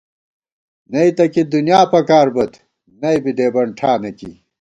نئ 0.91 1.09
تہ 1.17 1.25
کی 1.33 1.41
دُنیا 1.53 1.79
پکار 1.91 2.27
بوئیت، 2.33 2.53
نئ 3.01 3.17
بی 3.23 3.31
دېبَن 3.37 3.67
ٹھانہ 3.77 4.11
کی 4.19 4.31